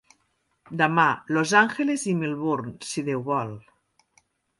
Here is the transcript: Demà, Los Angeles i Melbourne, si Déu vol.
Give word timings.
Demà, 0.77 1.03
Los 1.35 1.53
Angeles 1.59 2.05
i 2.13 2.15
Melbourne, 2.21 2.73
si 2.93 3.05
Déu 3.11 3.21
vol. 3.29 3.53